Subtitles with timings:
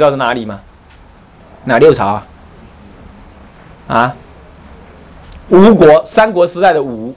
[0.00, 0.58] 知道是哪里吗？
[1.64, 2.26] 哪六朝啊？
[3.86, 4.16] 啊？
[5.50, 7.14] 吴国，三国时代的吴，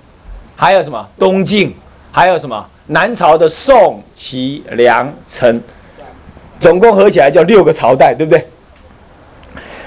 [0.58, 1.74] 还有什么东晋，
[2.12, 5.64] 还有什么南朝的宋、齐、梁、陈，
[6.60, 8.46] 总共合起来叫六个朝代，对不对？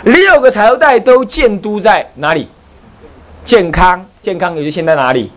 [0.05, 2.49] 六个朝代都建都在哪里？
[3.45, 5.31] 健康，健康也就现在哪里？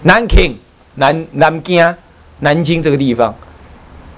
[0.00, 0.58] 南京，
[0.94, 1.94] 南南京，
[2.38, 3.34] 南京这个地方。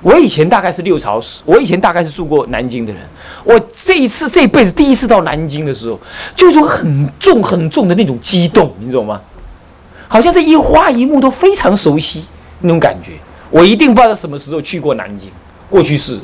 [0.03, 3.03] 我以前大概是六朝时，我以前大概是住过南京的人。
[3.45, 6.01] 我这一次这辈子第一次到南京的时候，
[6.35, 9.21] 就有很重很重的那种激动，你懂吗？
[10.09, 12.25] 好像这一花一木都非常熟悉
[12.61, 13.13] 那种感觉。
[13.51, 15.29] 我一定不知道什么时候去过南京，
[15.69, 16.19] 过去式，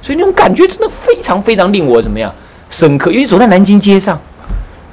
[0.00, 2.32] 所以那种感觉真的非常非常令我怎么样
[2.70, 3.10] 深刻。
[3.10, 4.18] 尤其走在南京街上，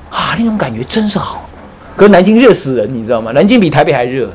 [0.09, 1.49] 啊，那种感觉真是好。
[1.95, 3.31] 可是南京热死人，你知道吗？
[3.31, 4.25] 南京比台北还热，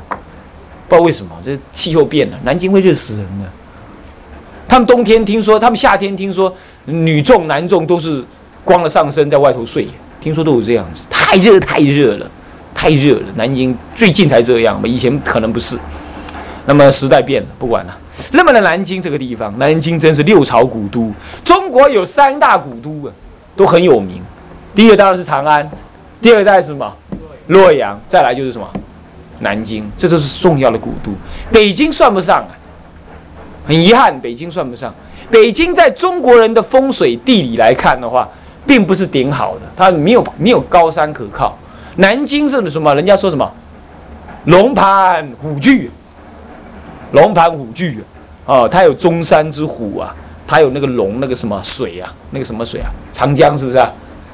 [0.88, 3.44] 不知道为什么，这气候变了，南京会热死人的。
[4.70, 8.22] 他们冬天听说，他们夏天听说，女众男众都是
[8.64, 9.88] 光了上身在外头睡，
[10.20, 12.30] 听说都有这样子，太热太热了，
[12.72, 13.22] 太热了。
[13.34, 15.76] 南京最近才这样嘛，以前可能不是。
[16.66, 17.98] 那么时代变了，不管了。
[18.30, 21.12] 那么的南京这个地方，南京真是六朝古都。
[21.42, 23.12] 中国有三大古都啊，
[23.56, 24.22] 都很有名。
[24.72, 25.68] 第一个当然是长安，
[26.22, 26.96] 第二个代是什么？
[27.48, 28.68] 洛阳，再来就是什么？
[29.40, 31.10] 南京，这都是重要的古都。
[31.50, 32.54] 北京算不上啊。
[33.70, 34.92] 很遗憾，北京算不上。
[35.30, 38.28] 北京在中国人的风水地理来看的话，
[38.66, 41.56] 并不是顶好的，它没有没有高山可靠。
[41.94, 42.92] 南京是什么？
[42.96, 43.48] 人家说什么？
[44.46, 45.88] 龙盘虎踞，
[47.12, 47.98] 龙盘虎踞
[48.44, 48.66] 啊！
[48.66, 50.12] 它有中山之虎啊，
[50.48, 52.90] 它有那个龙，那个什么水啊，那个什么水啊？
[53.12, 53.88] 长江是不是啊？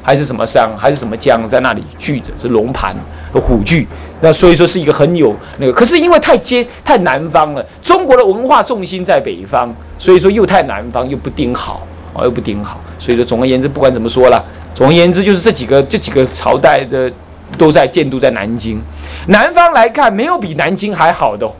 [0.06, 0.70] 还是什么山？
[0.78, 2.26] 还是什么江在那里聚着？
[2.40, 2.94] 是龙盘
[3.32, 3.84] 和虎踞。
[4.20, 12.80] 那所以说是一个很有那个，可是因为太接太南方了，中国的文化重心在北方，所以说又太南方又不顶好啊，又不顶好。
[13.00, 14.40] 所以说总而言之，不管怎么说了，
[14.76, 17.12] 总而言之就是这几个这几个朝代的
[17.58, 18.80] 都在建都在南京。
[19.26, 21.50] 南方来看，没有比南京还好的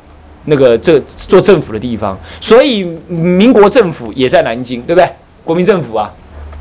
[0.44, 5.10] 那个这做政府的地方，所以民国政府也在南京，对不对？
[5.44, 6.08] 国民政府啊，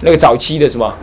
[0.02, 0.94] 那个早期的什么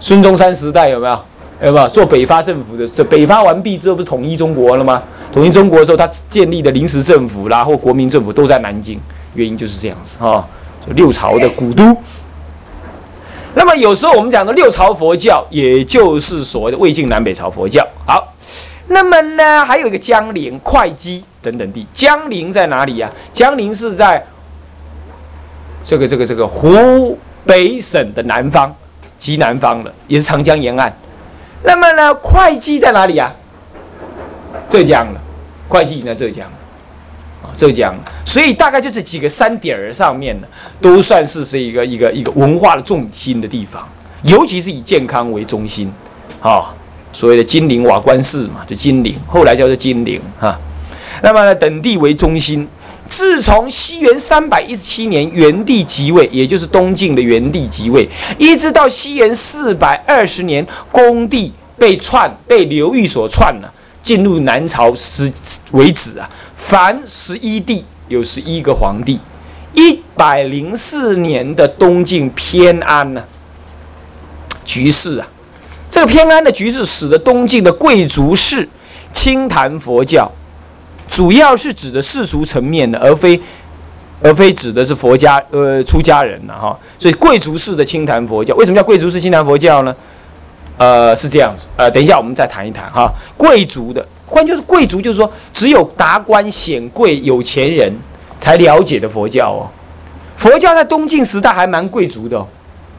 [0.00, 1.20] 孙中山时代有没有？
[1.60, 2.86] 有没有做北伐政府的？
[2.86, 5.02] 这北伐完毕之后，不是统一中国了吗？
[5.32, 9.00] 统一中国的时候，他建立的临时政府啦，或国民政府都在南京，
[9.34, 10.46] 原因就是这样子哈。
[10.94, 11.96] 六朝的古都。
[13.54, 17.84] 那么有时候我们讲的六朝佛教，也就是所谓的魏晋南北朝佛教。
[18.06, 18.32] 好，
[18.86, 21.84] 那么呢，还有一个江陵、会稽等等地。
[21.92, 23.10] 江陵在哪里呀？
[23.32, 24.24] 江陵是在
[25.84, 28.72] 这个这个这个湖北省的南方，
[29.18, 30.92] 极南方了，也是长江沿岸。
[31.64, 33.34] 那么呢，会稽在哪里啊？
[34.68, 35.20] 浙江了，
[35.68, 36.46] 会稽已经在浙江，
[37.42, 37.94] 啊，浙江。
[38.24, 40.46] 所以大概就这几个山点儿上面呢，
[40.80, 43.86] 都算是是一个一个一个文化的重心的地方，
[44.22, 45.92] 尤其是以健康为中心，
[46.40, 46.72] 啊，
[47.12, 50.58] 所谓的金陵瓦官寺嘛，就金陵，后来叫做金陵哈。
[51.22, 52.68] 那么呢等地为中心。
[53.08, 58.08] 自从西元三百一十七年元帝即位，也就是东晋的元帝即位，
[58.38, 65.32] 一直到西元四百二十年恭帝被篡，被刘裕所篡了，进入南朝时
[65.72, 69.18] 为止啊，凡十一帝有十一个皇帝。
[69.74, 73.22] 一百零四年的东晋偏安呢
[74.64, 75.28] 局势啊，
[75.90, 78.68] 这个偏安的局势使得东晋的贵族士
[79.12, 80.30] 轻谈佛教。
[81.10, 83.40] 主要是指的世俗层面的，而非，
[84.22, 86.78] 而非指的是佛家呃出家人了哈。
[86.98, 89.94] 所以贵族式的清谈佛教，为什么叫贵族式清谈佛教呢？
[90.76, 91.66] 呃，是这样子。
[91.76, 93.12] 呃，等一下我们再谈一谈哈。
[93.36, 97.92] 贵族的，换句话说，贵族就是说只有达官显贵、有钱人
[98.38, 99.66] 才了解的佛教哦。
[100.36, 102.46] 佛教在东晋时代还蛮贵族的。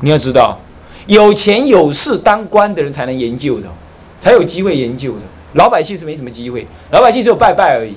[0.01, 0.59] 你要知道，
[1.07, 3.67] 有钱有势当官的人才能研究的，
[4.19, 5.21] 才有机会研究的。
[5.53, 7.95] 老百姓是没什么机会，老百姓只有拜拜而已，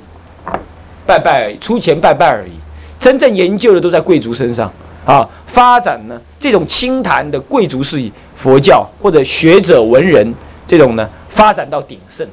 [1.06, 2.52] 拜拜而已，出钱拜拜而已。
[2.98, 4.72] 真正研究的都在贵族身上
[5.04, 5.28] 啊！
[5.46, 10.32] 发展呢，这种清谈的贵族式佛教或者学者文人
[10.69, 12.26] 这种呢，发展到鼎盛。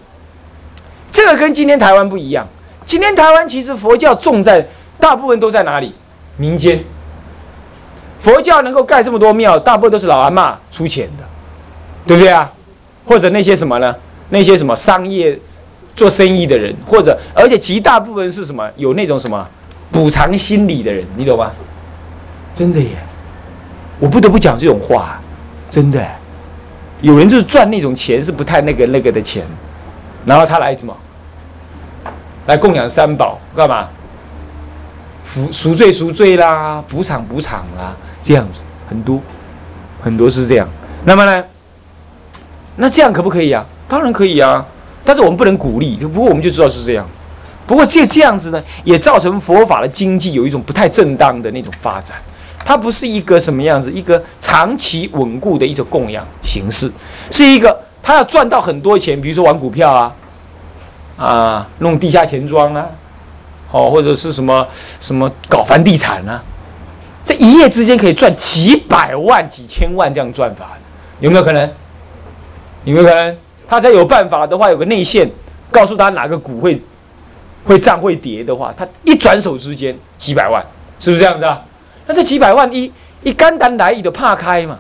[1.12, 2.48] 这个跟今天台湾不一样。
[2.86, 4.66] 今天台湾其实佛教重在
[5.00, 5.94] 大部分都在哪里？
[6.38, 6.80] 民间。
[8.22, 11.24] 佛教能够盖这么多庙，大部分都是老阿妈出钱的，
[12.06, 12.52] 对不对啊？
[13.08, 13.96] 或者那些什么呢？
[14.30, 15.38] 那些什么商业、
[15.96, 19.48] 做生意的人，或者而且极大部分是什么有那种什么
[19.92, 21.52] 补偿心理的人，你懂吗？
[22.54, 22.98] 真的耶，
[24.00, 25.20] 我不得不讲这种话，
[25.70, 26.06] 真的，
[27.02, 29.46] 有人就是赚那种钱是不太那个那个的钱，
[30.26, 30.96] 然后他来什么？
[32.48, 33.88] 来供养三宝干嘛？
[35.24, 39.22] 赎赎罪赎罪啦，补偿补偿啦，这样子很多，
[40.02, 40.68] 很多是这样。
[41.06, 41.44] 那么呢，
[42.76, 43.64] 那这样可不可以啊？
[43.90, 44.66] 当然可以啊，
[45.04, 45.98] 但是我们不能鼓励。
[45.98, 47.06] 不过我们就知道是这样。
[47.68, 52.16] 不过这这样子呢，也造成佛法的经济有一种不太正当的那种发展。
[52.64, 56.92] 它不是一个什么样子，一个长期稳固的一种供养形式，
[57.32, 60.16] 是一个他要赚到很多钱，比如说玩股票啊，
[61.18, 62.86] 啊，弄地下钱庄啊，
[63.72, 64.68] 哦，或者是什么
[65.00, 66.44] 什么搞房地产啊，
[67.26, 70.78] 这一夜之间可以赚几百万、几千万这样赚法，
[71.20, 71.68] 有没有可能？
[72.84, 73.38] 有没有可能？
[73.70, 75.30] 他才有办法的话，有个内线
[75.70, 76.82] 告诉他哪个股会
[77.64, 80.64] 会涨会跌的话，他一转手之间几百万，
[81.00, 81.62] 是不是这样子啊？
[82.08, 84.80] 那这几百万一一肝胆来意的怕开嘛，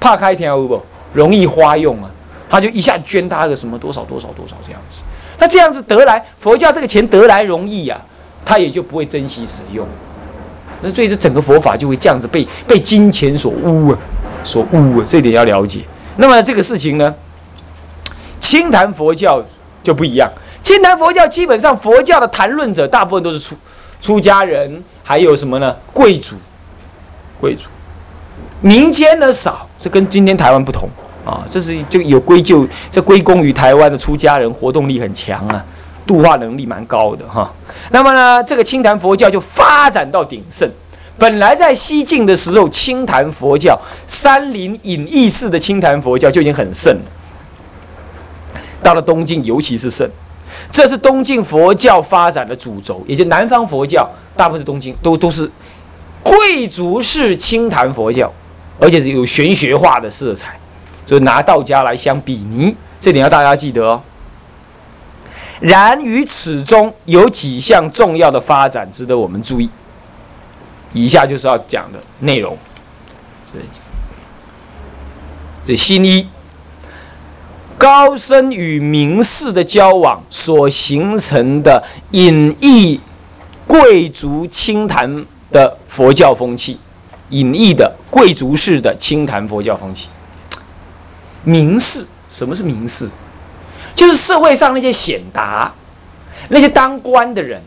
[0.00, 0.82] 怕开听有不？
[1.12, 2.10] 容易花用啊，
[2.50, 5.02] 他就一下捐他个什么多少多少多少这样子。
[5.38, 7.98] 那这样子得来佛教这个钱得来容易呀，
[8.44, 9.86] 他也就不会珍惜使用。
[10.82, 13.98] 那所以这整个佛法就会这样子被被金钱所污啊，
[14.44, 15.80] 所污啊，这点要了解。
[16.16, 17.14] 那么这个事情呢，
[18.48, 19.44] 清谈佛教
[19.82, 20.26] 就不一样。
[20.62, 23.54] 清谈佛教基本上佛教的谈论者大部分都是出
[24.00, 24.82] 出家人。
[25.04, 25.76] 还有什么呢？
[25.92, 26.36] 贵族，
[27.38, 27.64] 贵族，
[28.62, 30.88] 民间呢少，这跟今天台湾不同
[31.26, 31.44] 啊。
[31.50, 35.62] 这是就有归咎，这归功于台湾的出家人活动力很强啊，
[36.06, 37.52] 度化能力蛮高的哈。
[37.90, 40.66] 那么呢，这个清谈佛教就发展到鼎盛。
[41.18, 47.02] 本来在西晋的时候，清谈佛教山林隐逸式的清谈佛教就已经很盛了。
[48.82, 50.08] 到了东晋，尤其是盛。
[50.72, 55.48] 这是东晋佛教发展的主轴，也就南方佛教大部分是东晋都都是
[56.22, 58.32] 贵族式清谈佛教，
[58.80, 60.58] 而且是有玄学化的色彩，
[61.06, 64.00] 所以拿道家来相比拟，这点要大家记得哦。
[65.60, 69.68] 然于此中有几项重要的发展值得我们注意，
[70.92, 72.56] 以下就是要讲的内容。
[75.66, 76.26] 这新一。
[77.78, 83.00] 高僧与名士的交往所形成的隐逸
[83.68, 86.78] 贵族清谈的佛教风气，
[87.30, 90.08] 隐逸的贵族式的清谈佛教风气。
[91.44, 93.08] 名士，什么是名士？
[93.94, 95.72] 就是社会上那些显达、
[96.48, 97.62] 那些当官的人，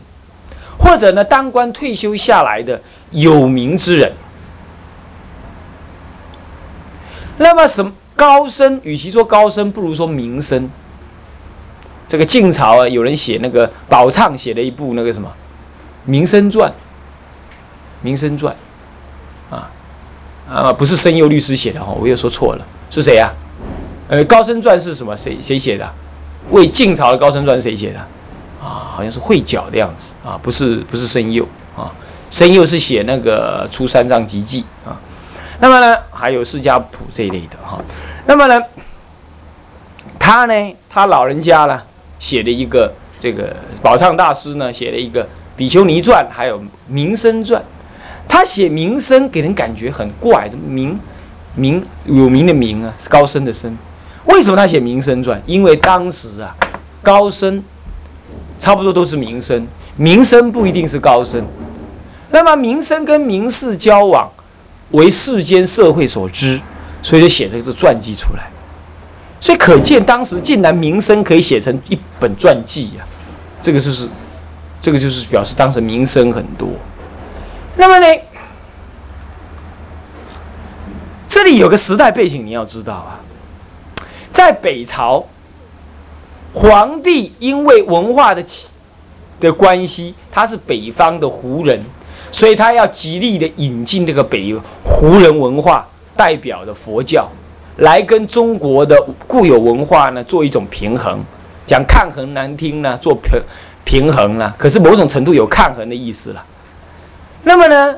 [0.78, 2.80] 或者呢当官退休下来的
[3.10, 4.12] 有名之人。
[7.38, 7.92] 那么什么？
[8.14, 10.68] 高僧，与其说高僧，不如说名僧。
[12.08, 15.28] 这个晋朝啊，有人写那个宝畅写了一部那个什么
[16.10, 16.70] 《名僧传》，
[18.02, 18.54] 《名僧传》
[19.54, 19.70] 啊
[20.46, 23.32] 啊，不是申佑律师写的哈，我又说错了，是谁呀？
[24.08, 25.16] 呃，《高僧传》是什么？
[25.16, 25.90] 谁谁写的？
[26.50, 27.98] 为晋朝的《高僧传》谁写的？
[28.60, 31.90] 啊，好像是慧角的样子啊，不是不是申佑啊，
[32.30, 35.00] 申佑是写那个《出三藏集记》啊。
[35.62, 37.80] 那么呢，还有《释迦谱》这一类的哈。
[38.26, 38.60] 那么呢，
[40.18, 41.80] 他呢，他老人家呢，
[42.18, 45.22] 写了一个这个宝畅大师呢，写了一个
[45.56, 47.62] 《比丘尼传》，还有《名声传》。
[48.28, 50.98] 他写名声给人感觉很怪，什么名
[51.54, 53.78] 名有名的名啊，是高僧的僧。
[54.24, 55.38] 为什么他写《名声传》？
[55.46, 56.56] 因为当时啊，
[57.04, 57.62] 高僧
[58.58, 59.64] 差不多都是名声，
[59.94, 61.46] 名声不一定是高僧。
[62.32, 64.28] 那么名声跟名士交往。
[64.92, 66.60] 为世间社会所知，
[67.02, 68.44] 所以就写这个是传记出来。
[69.40, 73.04] 所以可见当时竟然名声可以写成一本传记呀，
[73.60, 74.08] 这个就是，
[74.80, 76.68] 这个就是表示当时名声很多。
[77.76, 78.06] 那么呢，
[81.26, 83.18] 这里有个时代背景你要知道啊，
[84.30, 85.26] 在北朝，
[86.54, 88.44] 皇帝因为文化的
[89.40, 91.82] 的关系，他是北方的胡人。
[92.34, 94.54] 所以他要极力的引进这个北
[94.92, 97.28] 胡人文化代表的佛教，
[97.78, 101.20] 来跟中国的固有文化呢做一种平衡。
[101.66, 103.40] 讲抗衡难听呢，做平
[103.84, 106.44] 平衡呢，可是某种程度有抗衡的意思了。
[107.44, 107.96] 那么呢，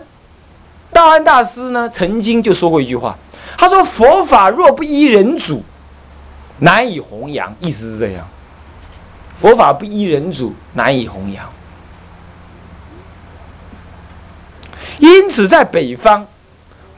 [0.93, 3.17] 道安大师呢曾经就说过一句话，
[3.59, 5.63] 他说：“佛法若不依人主，
[6.59, 8.27] 难以弘扬。”意思是这样，
[9.37, 11.45] 佛法不依人主，难以弘扬。
[14.99, 16.27] 因此，在北方，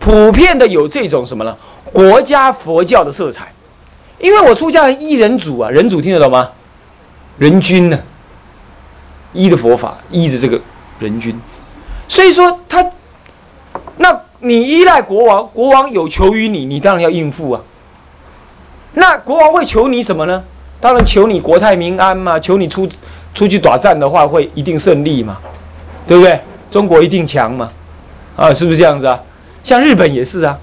[0.06, 1.56] 普遍的有这种什么呢？
[1.92, 3.48] 国家佛教的色彩。
[4.20, 6.48] 因为我出家人依人主啊，人主听得懂吗？
[7.38, 7.98] 人君呢？
[9.32, 10.60] 依的佛法，依着这个
[11.00, 11.36] 人君。
[12.06, 12.88] 所以说他，
[13.96, 17.60] 那你依赖国王，国王有求于你，你当然要应付啊。
[18.92, 20.40] 那国王会求你什么呢？
[20.80, 22.88] 当然求你国泰民安嘛，求你出
[23.34, 25.36] 出去打战的话会一定胜利嘛，
[26.06, 26.38] 对不对？
[26.70, 27.68] 中国一定强嘛。
[28.36, 29.20] 啊，是不是这样子啊？
[29.66, 30.56] 像日本也是啊。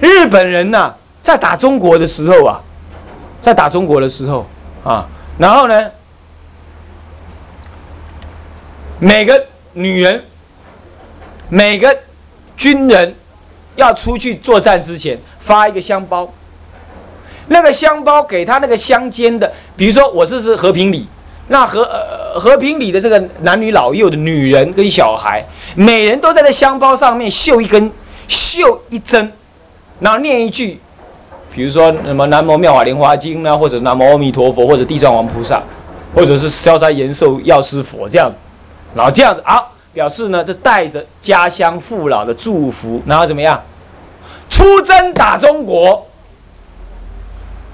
[0.00, 2.58] 日本人呐，在打中国的时候啊，
[3.42, 4.46] 在打中国的时候
[4.82, 5.90] 啊，然后呢，
[8.98, 10.24] 每个女人，
[11.50, 11.94] 每个
[12.56, 13.14] 军人
[13.76, 16.32] 要出去作战之前发一个香包，
[17.48, 21.06] 那个香包给他那个乡间的，比如说我这是和平里，
[21.48, 21.82] 那和
[22.38, 27.90] 和平里的这个男女老幼的女人跟小孩，每人都在这香包上面绣一根，
[28.28, 29.32] 绣一针。
[30.00, 30.78] 然后念一句，
[31.52, 35.60] 比如说什么南无妙法莲华经啊，或者南无阿弥陀佛，或者地藏王菩萨，
[36.14, 38.30] 或者是消灾延寿药师佛这样，
[38.94, 39.60] 然后这样子啊，
[39.92, 43.60] 表示呢，这带着家乡父老的祝福，然后怎么样，
[44.48, 46.06] 出征打中国。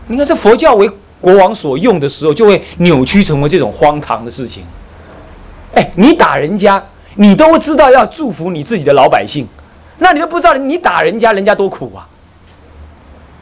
[0.07, 0.91] 你看这佛教为
[1.25, 4.63] 国王所用的时候，就会扭曲成为这种荒唐的事情。
[5.73, 9.47] 哎，你打人家，你都知道要祝福你自己的老百姓，
[10.01, 12.07] 那你都不知道你打人家人家多苦啊。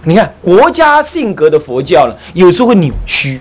[0.04, 3.40] 你看国家性格的佛教呢，有时候会扭曲，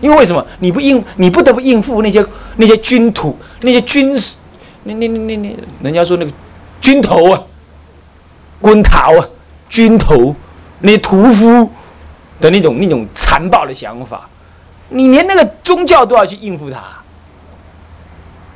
[0.00, 0.42] 因为为什么？
[0.60, 2.24] 你不应，你不得不应付那些
[2.56, 4.36] 那些军土、那些军事，
[4.84, 6.32] 那那那那那，人家说那个
[6.80, 7.42] 军头啊、
[8.62, 9.28] quân 头啊、
[9.68, 10.34] 军头
[10.80, 11.70] 那些屠夫
[12.44, 14.28] 的那种那种残暴的想法，
[14.90, 16.78] 你连那个宗教都要去应付他，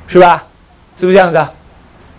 [0.07, 0.43] 是吧？
[0.95, 1.51] 是不是这样子啊？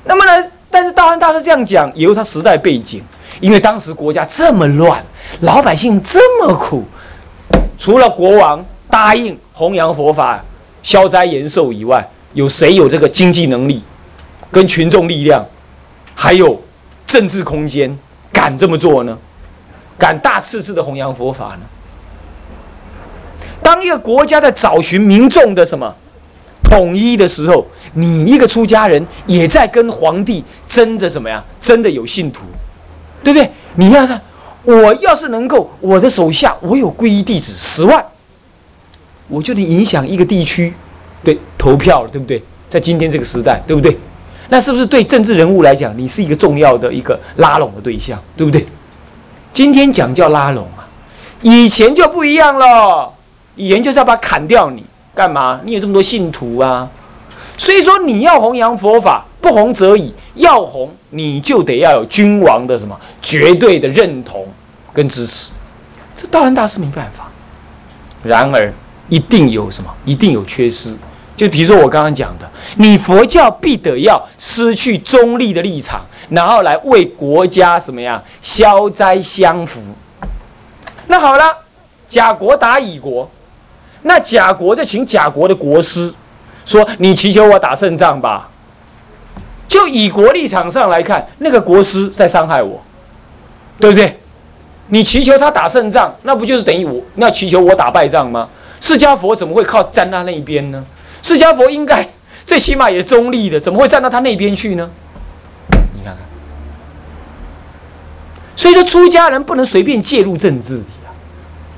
[0.02, 0.50] 那么呢？
[0.68, 3.00] 但是道安大师这样讲，也有他时代背景，
[3.40, 5.00] 因为当时国家这么乱。
[5.42, 6.84] 老百姓这么苦，
[7.78, 10.44] 除了国王答应弘扬佛法、
[10.82, 13.80] 消灾延寿以外，有谁有这个经济能力、
[14.50, 15.46] 跟群众力量，
[16.16, 16.60] 还有
[17.06, 17.96] 政治空间，
[18.32, 19.16] 敢这么做呢？
[20.00, 21.60] 敢大次次的弘扬佛法呢？
[23.62, 25.94] 当一个国家在找寻民众的什么
[26.64, 31.44] 统一的时候，你一个出家人也在跟皇帝争着什么呀？
[31.60, 32.40] 争的有信徒，
[33.22, 33.50] 对不对？
[33.74, 34.18] 你要看。
[34.62, 38.04] 我要是能够，我的手下我有皈依弟子十万，
[39.26, 40.72] 我就能影响一个地区，
[41.24, 42.42] 对投票了，对不对？
[42.68, 43.96] 在今天这个时代，对不对？
[44.50, 48.66] 那是不是对政治人物来讲，你是一个重要的一个拉拢的对象，对不对？
[49.52, 50.86] 今天讲叫拉拢啊，
[51.42, 53.12] 以前就不一样了，
[53.56, 55.60] 以前就是要把砍掉你干嘛？
[55.64, 56.88] 你有这么多信徒啊，
[57.56, 59.24] 所以说你要弘扬佛法。
[59.42, 64.46] 不红则已，要红你就得要有君王的什么绝对的认同
[64.92, 65.48] 跟支持，
[66.14, 67.26] 这道安大师没办法。
[68.22, 68.70] 然而
[69.08, 70.94] 一定有什么，一定有缺失。
[71.40, 79.80] 就比如说我刚刚讲的，你佛教必得要失去中立的立场，然后来为国家什么样消灾降福。
[81.06, 81.44] 那好了，
[82.06, 83.26] 甲国打乙国，
[84.02, 86.12] 那甲国就请甲国的国师
[86.66, 88.50] 说：“你祈求我打胜仗吧。”
[89.66, 92.82] 就乙国立场上来看，那个国师在伤害我，
[93.78, 94.14] 对不对？
[94.88, 98.46] 你祈求他打胜仗，那不就是等于我那祈求我打败仗吗？
[98.78, 100.84] 释迦佛怎么会靠站他那一边呢？
[101.22, 102.08] 释迦佛应该
[102.44, 104.90] 最起码也中立的，怎么会站到他那边去呢？
[105.94, 106.18] 你看看，
[108.56, 110.80] 所以说出家人不能随便介入政治。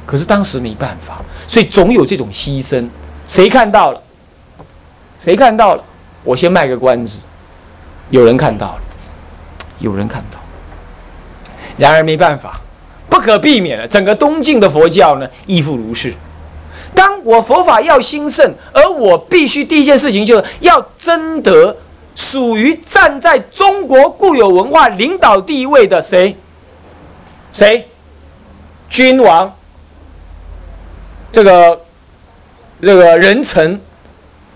[0.04, 2.88] 可是当时没办法，所以总有这种牺牲。
[3.28, 4.02] 谁看到了？
[5.20, 5.84] 谁看到了？
[6.24, 7.18] 我先卖个关子。
[8.10, 8.82] 有人看到了，
[9.78, 10.38] 有人看到，
[11.78, 12.60] 然而没办法，
[13.08, 16.12] 不可避免的，整个东晋的佛教呢亦复如是。
[16.94, 21.76] 当我佛法要兴盛，而我必须第一件事情就是要争得
[22.14, 26.36] 属于站在中国固有文化领导地位的谁？
[27.52, 27.88] 谁？
[28.90, 29.54] 君王？
[31.32, 31.80] 这个
[32.80, 33.80] 这个人臣、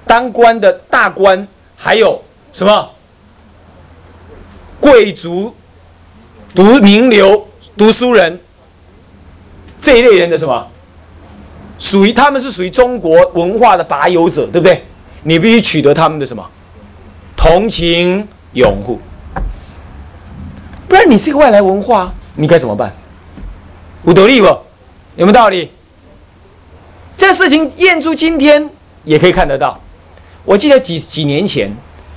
[0.06, 2.90] 当官的大官，还有什么？
[4.78, 5.54] 贵族、
[6.54, 8.38] 读名流、读书人
[9.80, 10.70] 这一类人的什么，
[11.78, 14.82] 属于他们是属于中国文化的拔油者，对不对？
[15.22, 16.44] 你必须取得他们的什么
[17.36, 19.00] 同情、拥护，
[20.88, 22.92] 不然你是一个外来文化，你该怎么办？
[24.04, 24.46] 有道理不？
[25.16, 25.70] 有没有道理？
[27.16, 28.68] 这事情验出今天
[29.04, 29.80] 也可以看得到。
[30.44, 31.70] 我记得几几年前。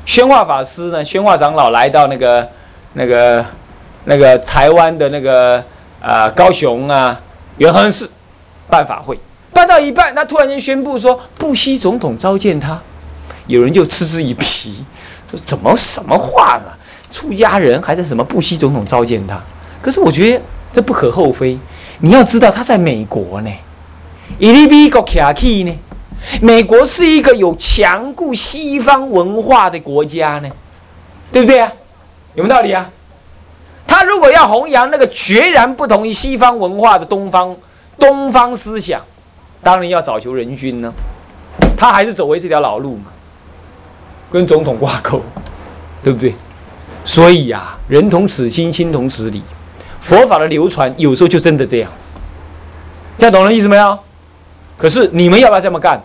[0.06, 1.06] 宣化法师呢？
[1.06, 2.50] 宣化长老来到那个、
[2.94, 3.46] 那个、
[4.06, 5.64] 那个台湾的那个
[6.02, 7.20] 啊高雄啊
[7.58, 8.10] 元亨寺
[8.68, 9.20] 办法会，
[9.54, 12.80] 办到一半，他突然间宣布说布希总统召见他，
[13.48, 14.46] 有人就嗤之以鼻，
[15.30, 16.72] 说怎么什么话呢？
[17.12, 19.42] 出家人还在什么布希总统召见他？
[19.82, 20.42] 可是我觉得
[20.72, 21.58] 这不可厚非，
[22.00, 23.52] 你要知道他在美国呢，
[24.38, 25.78] 伊利比国卡起呢。
[26.42, 30.50] 美国是一个有强固西方文化的国家呢，
[31.32, 31.72] 对不对啊？
[32.36, 32.90] 有没有道理啊？
[33.88, 37.56] 他如果要弘扬那个决然不同于西方文化的东方
[37.98, 39.02] 东方思想，
[39.62, 40.94] 当然要找求人君呢。
[41.78, 43.06] 他还是走回这条老路嘛，
[44.32, 45.22] 跟总统挂钩，
[46.04, 46.36] 对不对？
[47.06, 49.42] 所以呀，人同此心，心同此理。
[50.02, 52.20] 佛法的流传有时候就真的这样子，
[53.18, 53.98] 这样懂了意思没有？
[54.78, 56.02] 可是你们要不要这么干？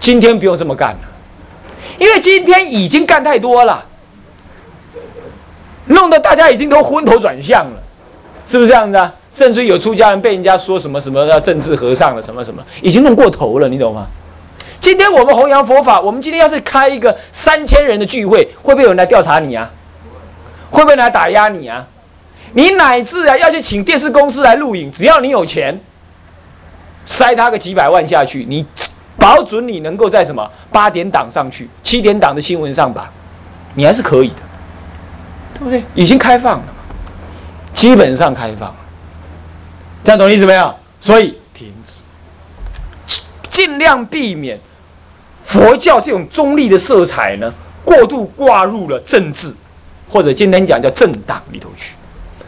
[0.00, 1.00] 今天不用这么干了，
[1.98, 3.84] 因为今天已经干太多了，
[5.86, 7.82] 弄得大家已经都昏头转向了，
[8.46, 9.12] 是不是这样子啊？
[9.34, 14.06] 甚至有出家人被人家说什么什么要政治和尚了，什么什么，已经弄过头了，你懂吗？
[14.80, 19.68] 今天我们弘扬佛法，我们今天要是开一个三千人的聚会，会不会有人来调查你啊？
[20.70, 21.84] 会不会来打压你啊？
[22.52, 25.76] 你乃至啊要去请电视公司来录影，只要你有钱，
[27.04, 28.64] 塞他个几百万下去，你
[29.16, 33.10] 保准你能够在什么八点档上去，七点档的新闻上吧，
[33.74, 34.34] 你还是可以的，
[35.54, 35.82] 对不对？
[35.94, 36.64] 已经开放了，
[37.72, 38.72] 基本上开放，
[40.04, 40.72] 这样懂意思没有？
[41.00, 42.02] 所以停止，
[43.50, 44.60] 尽量避免。
[45.42, 47.52] 佛教这种中立的色彩呢，
[47.84, 49.54] 过度挂入了政治，
[50.10, 51.94] 或者今天讲叫政党里头去，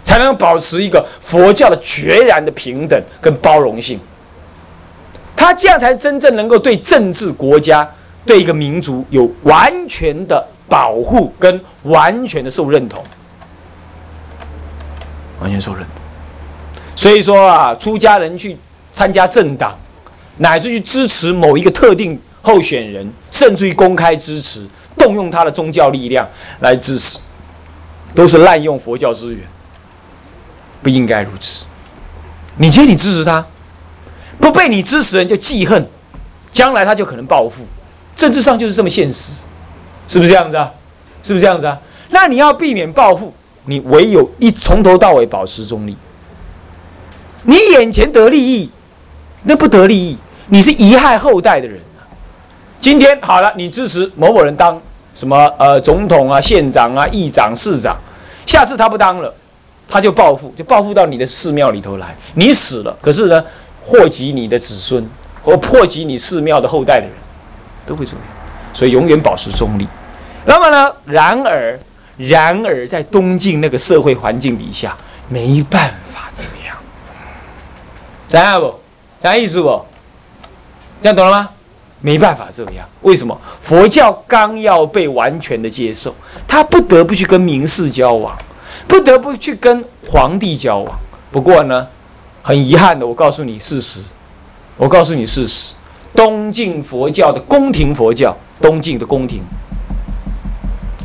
[0.02, 4.00] 才能保持一个佛教的决然的平等跟包容性。
[5.36, 7.86] 他这样才真正能够对政治、国家、
[8.24, 13.04] 对一个民族有完全的保护跟完全的受认同，
[15.40, 16.05] 完全受认同。
[16.96, 18.56] 所以说啊，出家人去
[18.92, 19.78] 参加政党，
[20.38, 22.20] 乃至去支持某一个特定。
[22.42, 24.64] 候选人甚至于公开支持，
[24.96, 26.24] 动用他的宗教力量
[26.60, 27.18] 来支持，
[28.14, 29.40] 都是滥用佛教资源，
[30.80, 31.64] 不应该如此。
[32.58, 33.44] 你今天你支持他，
[34.38, 35.88] 不被你支持人就记恨，
[36.52, 37.66] 将来他就可能报复。
[38.14, 39.32] 政治上就是这么现实，
[40.06, 40.70] 是不是这样子啊？
[41.24, 41.76] 是不是这样子啊？
[42.10, 43.34] 那你要避免报复，
[43.64, 45.96] 你唯有一从头到尾保持中立。
[47.46, 48.68] 你眼前得利益，
[49.44, 50.16] 那不得利益，
[50.48, 52.02] 你是贻害后代的人啊。
[52.80, 54.80] 今天好了，你支持某某人当
[55.14, 57.96] 什么呃总统啊、县长啊、议长、市长，
[58.44, 59.32] 下次他不当了，
[59.88, 62.14] 他就报复，就报复到你的寺庙里头来。
[62.34, 63.44] 你死了，可是呢，
[63.80, 65.08] 祸及你的子孙
[65.44, 67.14] 或祸及你寺庙的后代的人，
[67.86, 68.20] 都会这样。
[68.74, 69.86] 所以永远保持中立。
[70.44, 71.78] 那么呢，然而，
[72.16, 74.96] 然而在东晋那个社会环境底下，
[75.28, 76.05] 没办法。
[78.28, 78.74] 怎样不？
[79.22, 79.84] 啥意思不？
[81.00, 81.50] 这样懂了吗？
[82.00, 83.36] 没办法这样，为什么？
[83.60, 86.14] 佛教刚要被完全的接受，
[86.46, 88.36] 他不得不去跟名士交往，
[88.86, 90.96] 不得不去跟皇帝交往。
[91.32, 91.86] 不过呢，
[92.42, 94.00] 很遗憾的，我告诉你事实，
[94.76, 95.74] 我告诉你事实，
[96.14, 99.40] 东晋佛教的宫廷佛教，东晋的宫廷，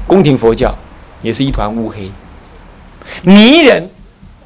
[0.06, 0.76] 宫廷佛教
[1.22, 2.12] 也是一团乌黑。
[3.24, 3.90] 泥人，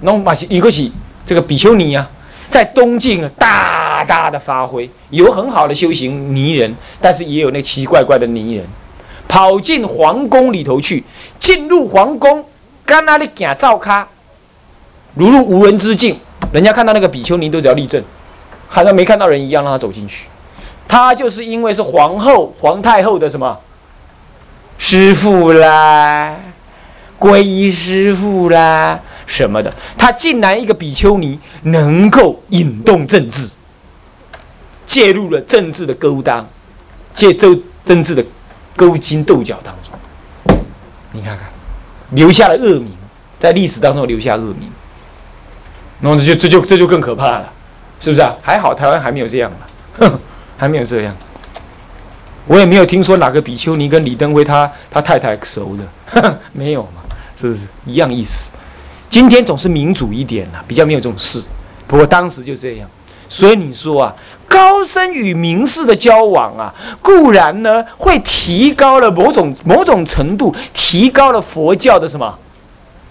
[0.01, 0.93] 弄把一个起
[1.25, 2.07] 这个比丘尼啊，
[2.47, 3.73] 在东晋大。
[4.07, 8.63] 大的发挥，有很好的修行泥人，但是也有那奇奇怪怪的泥人，
[9.27, 11.03] 跑进皇宫里头去，
[11.39, 12.45] 进入皇宫，
[12.85, 14.07] 干那里行照咖，
[15.15, 16.19] 如入无人之境。
[16.51, 18.03] 人家看到那个比丘尼都要立正，
[18.67, 20.27] 好像没看到人一样，让他走进去。
[20.87, 23.57] 他就是因为是皇后、皇太后的什么
[24.77, 26.35] 师傅啦，
[27.19, 33.49] 皈依师傅啦什么的，他竟然一个比丘尼能够引动政治。
[34.85, 36.47] 介入了政治的勾当，
[37.11, 38.23] 借周政治的
[38.75, 40.59] 勾心斗角当中，
[41.11, 41.47] 你看看，
[42.11, 42.89] 留下了恶名，
[43.39, 44.69] 在历史当中留下恶名，
[46.01, 47.51] 那这就这就这就更可怕了，
[47.99, 48.35] 是不是啊？
[48.43, 49.51] 还好台湾还没有这样
[49.97, 50.19] 哼，
[50.55, 51.15] 还没有这样，
[52.45, 57.01] 我也没有听说哪个比丘尼跟李登辉他他太太熟的，没有嘛？
[57.35, 58.51] 是不是一样意思？
[59.09, 61.41] 今天总是民主一点啦，比较没有这种事，
[61.87, 62.89] 不过当时就这样。
[63.27, 64.15] 所以你说啊，
[64.47, 72.37] 高僧与名士的交往啊，固然呢会提高了某种某种程度，提高了佛教的什么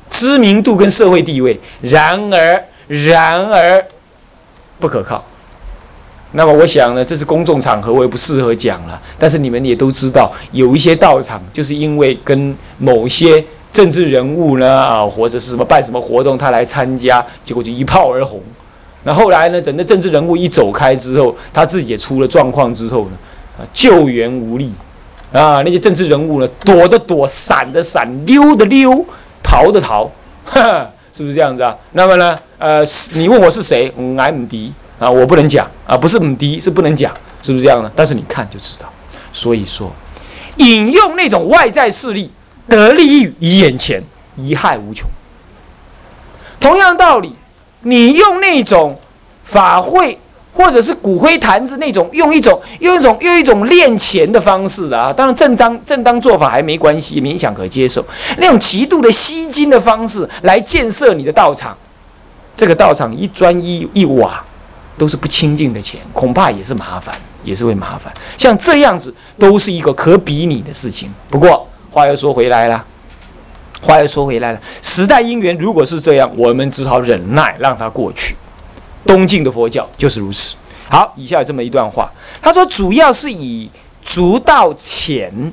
[0.08, 1.58] 知名度跟社会地位。
[1.80, 3.84] 然而，然而
[4.78, 5.24] 不可靠。
[6.36, 9.00] 那么我想呢，这是公众场合，我也不适合讲了。
[9.18, 18.40] 但是你们也都知道，有一些道场就是因为跟某些政治人物呢啊，或者是什么办什么活动，他来参加，结果就一炮而红。
[19.02, 19.60] 那后来呢？
[19.60, 23.10] 整个政治人物一走开之后，他自己也出了状况之后呢，
[23.58, 24.72] 啊，救援无力，
[25.32, 29.04] 啊，那些政治人物呢，躲的躲，闪的闪，溜的溜，
[29.42, 30.08] 逃的逃，
[31.12, 31.76] 是不是这样子啊？
[31.92, 32.82] 那么呢，呃，
[33.12, 33.92] 你问我是谁？
[33.98, 37.90] 嗯，俺姆迪啊，我不能讲啊，不是姆迪，是不能讲，是不是这样呢？
[37.96, 38.86] 但是你看就知道。
[39.32, 39.92] 所以说，
[40.58, 42.30] 引用那种外在势力
[42.68, 44.02] 得利益于眼前，
[44.36, 45.08] 贻害无穷。
[46.58, 47.34] 同样道理，
[47.82, 48.98] 你用那种
[49.44, 50.18] 法会。
[50.56, 58.06] 或者是骨灰坛子那种，用一种用一种用一种练钱的方式啊，当然正当正当做法还没关系，勉强可接受。
[58.38, 61.76] 那种极度的吸金的方式来建设你的道场，
[62.56, 64.44] 这个道场一砖一一瓦
[64.96, 68.14] 都是不清净的钱，恐怕也是麻烦，也是会麻烦。
[68.38, 71.12] 像这样子都是一个可比拟的事情。
[71.28, 72.84] 不过话又说回来了，
[73.80, 78.34] 话又说回来了，时代因缘如果是这样，我们只好忍耐，让它过去。
[79.06, 80.56] 东晋的佛教就是如此。
[80.88, 82.10] 好，以下有这么一段话，
[82.42, 83.70] 他说：“主要是以
[84.02, 85.52] 足道浅，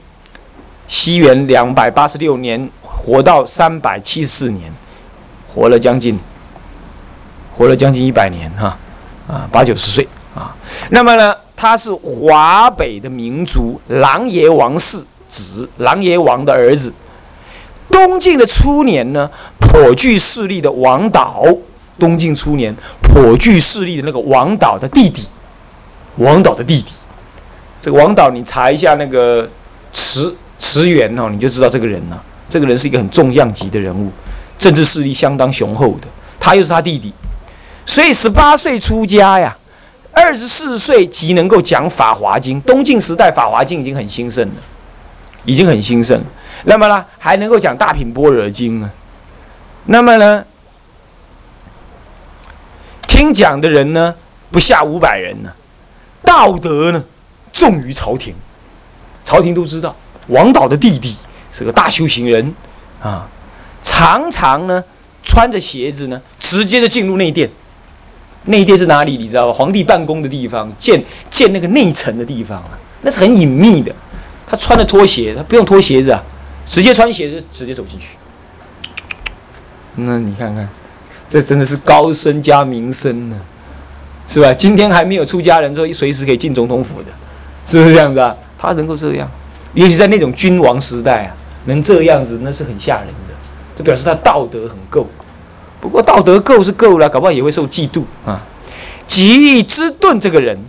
[0.88, 4.74] 西元两百八十六年活到三百七十四年，
[5.54, 6.20] 活了将近，
[7.56, 8.76] 活了将近一百年哈，
[9.28, 10.56] 啊，八九十岁啊。
[10.90, 14.98] 那么呢，他是华北的民族琅琊王氏
[15.32, 16.94] 子，琅琊王的儿子。
[17.90, 19.28] 东晋的初年呢，
[19.60, 21.44] 颇具势力的王导。”
[22.00, 25.24] 东晋初年，颇具势力的那个王导的弟弟，
[26.16, 26.94] 王导的弟弟，
[27.80, 29.48] 这个王导，你查一下那个
[29.94, 32.20] 词词源哦，你就知道这个人了。
[32.50, 34.10] 这个人是一个很重量级的人物，
[34.58, 36.08] 政治势力相当雄厚的。
[36.40, 37.14] 他又是他弟弟，
[37.86, 39.56] 所以十八岁出家呀，
[40.12, 42.60] 二十四岁即能够讲《法华经》。
[42.66, 44.56] 东晋时代，《法华经》已经很兴盛了，
[45.46, 46.22] 已经很兴盛。
[46.66, 48.90] 那么呢，还能够讲《大品般若经》啊。
[49.86, 50.46] 那么呢？
[53.08, 54.16] 听讲的人呢，
[54.50, 55.52] 不下五百人呢，
[56.24, 57.04] 道德呢，
[57.52, 58.34] 重于朝廷，
[59.26, 59.96] 朝廷都知道
[60.28, 61.16] 王导的弟弟
[61.52, 62.54] 是个大修行人
[63.02, 63.28] 啊，
[63.84, 64.84] 常常呢
[65.24, 67.50] 穿着鞋子呢，直接的进入内殿。
[68.46, 69.18] 内殿是哪里？
[69.18, 69.54] 你知道吧？
[69.54, 73.94] 皇帝办公的地方，建建那个内层的地方啊，那是很隐秘的。
[74.52, 76.22] 他穿着拖鞋，他不用脱鞋子啊，
[76.66, 78.10] 直接穿鞋子直接走进去。
[79.96, 80.68] 那你看看。
[81.30, 83.38] 这真的是高升加名声呢，
[84.28, 84.54] 是吧？
[84.54, 87.08] 今天还没有出家人，说随时可以进总统府的，
[87.66, 88.36] 是不是这样子啊？
[88.60, 89.32] 他能够这样，
[89.74, 91.32] 尤其在那种君王时代啊，
[91.68, 93.34] 能这样子，那是很吓人的，
[93.78, 95.08] 这表示他道德很够。
[95.80, 98.46] 不过道德够是够了，搞不好也会受嫉妒啊。
[99.08, 100.60] 吉之顿这个人，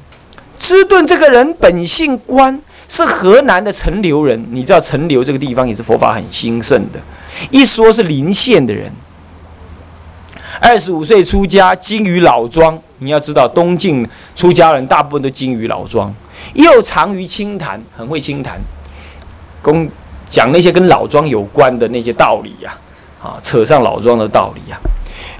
[0.60, 2.62] 之顿这个人本姓关，
[2.92, 4.46] 是河南的陈留人。
[4.50, 7.00] 你知道陈留这个地方也是佛法很兴盛的，
[7.50, 8.92] 一说是临县的人。
[10.60, 12.78] 二十五岁出家，精于老庄。
[12.98, 16.14] 你要知道，东晋出家人大部分都精于老庄，
[16.52, 18.60] 又长于清谈，很会清谈，
[19.62, 19.88] 公
[20.28, 22.76] 讲那些跟老庄有关的那些道理呀，
[23.22, 24.76] 啊，扯上老庄的道理呀。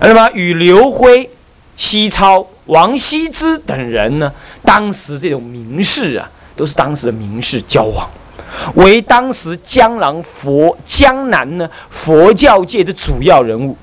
[0.01, 1.29] 那么与刘辉、
[1.77, 4.33] 西超、王羲之等人呢，
[4.65, 8.09] 当时这种名士啊，都是当时的名士交往，
[8.75, 13.77] 为当时江南佛江南呢佛教界的主要人物。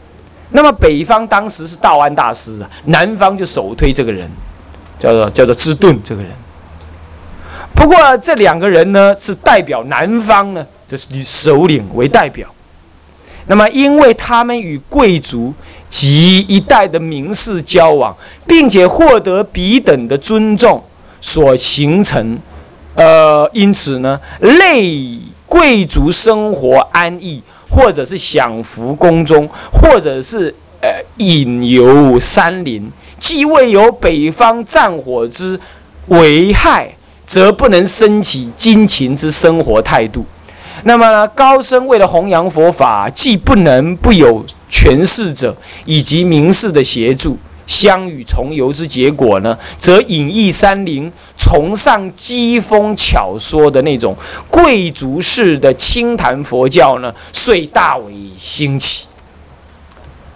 [0.52, 4.30] 那么北方当时是道安大师啊，南方就首推这个人，
[5.00, 6.32] 叫做叫做芝顿这个人。
[7.76, 12.48] 不过这两个人呢，是代表南方呢，就是以首领为代表。
[13.46, 15.54] 那么因为他们与贵族
[15.88, 20.84] 及一代的名士交往，并且获得彼等的尊重，
[21.22, 22.38] 所形成，
[23.00, 27.42] 呃，因此呢，类贵族生活安逸。
[27.72, 35.58] 或者是享福宫中，或者是呃隐游山林，既未有北方战火之
[36.08, 36.90] 危害，
[37.28, 40.26] 则不能升起金勤之生活态度。
[40.82, 47.38] 那么呢，高僧为了弘扬佛法，既不能不有权势者以及名士的协助。
[47.70, 54.18] 相与重游之结果呢，则隐逸山林、崇尚机锋巧说的那种
[54.50, 59.06] 贵族式的清谈佛教呢，遂大为兴起。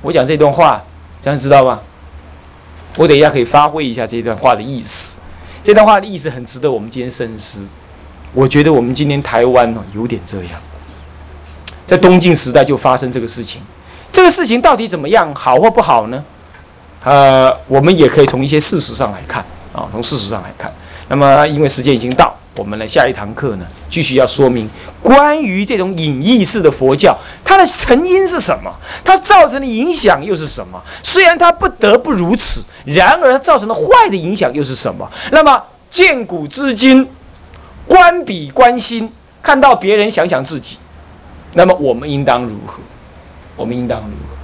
[0.04, 0.80] 我讲这段话，
[1.20, 1.80] 这样知道吗？
[2.98, 5.16] 我等一下可以发挥一下这段话的意思。
[5.64, 7.66] 这段话的意思很值得我们今天深思。
[8.32, 10.62] 我觉得我们今天台湾呢，有点这样，
[11.88, 13.60] 在东晋时代就发生这个事情。
[14.12, 16.24] 这个事情到底怎么样，好或不好呢？
[17.04, 20.74] 呃，我们也可以从一些事实上来看啊，从事实上来看。
[21.10, 24.70] 那么，因为时间已经到，我们的下一堂课呢，继续要说明
[25.02, 28.74] 关于这种隐逸式的佛教，它的成因是什么？
[29.04, 30.82] 它造成的影响又是什么？
[31.04, 35.10] 虽然它不得不如此，然而它造成的坏的影响又是什么？
[35.32, 35.62] 那么，
[35.92, 37.08] 见古知今，
[37.86, 39.12] 观彼观心，
[39.42, 40.78] 看到别人想想自己，
[41.54, 42.80] 那么我们应当如何？
[43.58, 44.36] 我们应当如何？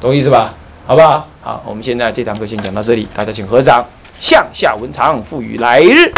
[0.00, 0.54] 懂意思吧？
[0.88, 1.28] 好不好？
[1.42, 3.84] 好，我们现在这堂课先讲到这里，大家请合掌，
[4.18, 6.10] 向下文长，赋予来日。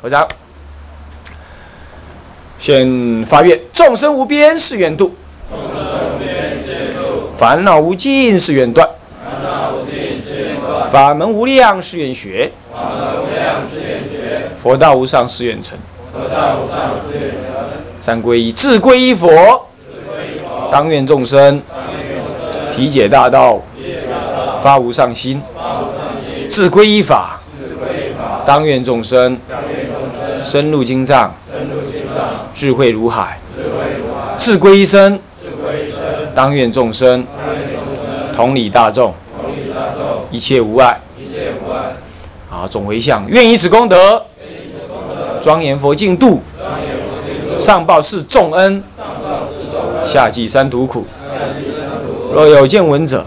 [0.00, 0.26] 合掌，
[2.58, 5.14] 先发愿，众生无边誓愿度。
[5.50, 6.56] 众生无边
[7.34, 8.88] 烦恼无尽誓愿断，
[10.90, 12.50] 法门无量誓愿学，
[14.62, 15.76] 佛道无上誓愿成。
[18.00, 19.68] 三皈依，自皈依佛，
[20.70, 21.60] 当愿众生。
[22.74, 23.60] 体解大道，
[24.62, 25.40] 发无上心；
[26.48, 27.40] 自皈依法，
[28.46, 29.36] 当愿众生
[30.40, 31.34] 深入经藏，
[32.54, 33.36] 智慧如海；
[34.38, 35.18] 自皈依生，
[36.32, 37.26] 当愿众生
[38.32, 39.12] 同理大众，
[40.30, 40.96] 一切无碍。
[42.48, 44.22] 好，总回向，愿以此功德，
[45.42, 46.40] 庄严佛净土。
[47.58, 48.80] 上报是众恩，
[50.04, 51.04] 下济三途苦。
[52.32, 53.26] 若有见闻者，